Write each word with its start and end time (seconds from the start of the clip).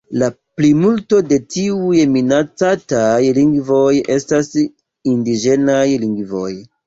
La 0.19 0.27
plimulto 0.59 1.17
de 1.31 1.37
tiuj 1.55 1.99
minacataj 2.13 3.19
lingvoj 3.39 3.91
estas 4.15 4.51
indiĝenaj 5.15 5.85
lingvoj. 6.07 6.51